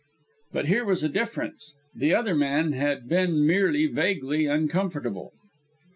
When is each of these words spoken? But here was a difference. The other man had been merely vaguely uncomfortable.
But 0.53 0.65
here 0.65 0.83
was 0.83 1.03
a 1.03 1.09
difference. 1.09 1.75
The 1.93 2.11
other 2.15 2.33
man 2.33 2.71
had 2.71 3.07
been 3.07 3.45
merely 3.45 3.85
vaguely 3.85 4.47
uncomfortable. 4.47 5.31